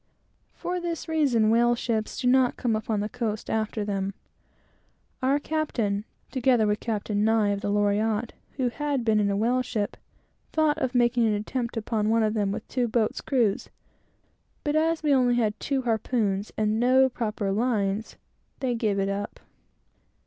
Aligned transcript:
For 0.55 0.79
this 0.79 1.07
reason 1.07 1.51
whale 1.51 1.75
ships 1.75 2.19
do 2.19 2.27
not 2.27 2.57
come 2.57 2.75
upon 2.75 3.01
the 3.01 3.07
coast 3.07 3.51
after 3.51 3.85
them. 3.85 4.15
Our 5.21 5.37
captain, 5.37 6.05
together 6.31 6.65
with 6.65 6.79
Captain 6.79 7.23
Nye 7.23 7.49
of 7.49 7.61
the 7.61 7.69
Loriotte, 7.69 8.33
who 8.53 8.69
had 8.69 9.05
been 9.05 9.19
in 9.19 9.29
a 9.29 9.37
whale 9.37 9.61
ship, 9.61 9.95
thought 10.53 10.79
of 10.79 10.95
making 10.95 11.27
an 11.27 11.35
attempt 11.35 11.77
upon 11.77 12.09
one 12.09 12.23
of 12.23 12.33
them 12.33 12.51
with 12.51 12.67
two 12.67 12.87
boats' 12.87 13.21
crews, 13.21 13.69
but 14.63 14.75
as 14.75 15.03
we 15.03 15.11
had 15.11 15.17
only 15.17 15.51
two 15.59 15.83
harpoons 15.83 16.51
and 16.57 16.79
no 16.79 17.07
proper 17.07 17.51
lines, 17.51 18.15
they 18.59 18.73
gave 18.73 18.97
it 18.97 19.07
up. 19.07 19.39